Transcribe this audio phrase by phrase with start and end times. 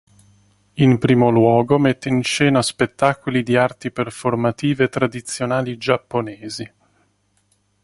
[0.73, 6.73] In primo luogo mette in scena spettacoli di arti performative tradizionali giapponesi.